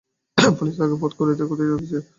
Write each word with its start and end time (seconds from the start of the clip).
Police 0.57 0.75
তাহাকে 0.77 0.95
পথ 1.01 1.11
হইতে 1.19 1.43
কুড়াইয়া 1.49 1.75
আনিয়াছে। 1.75 1.99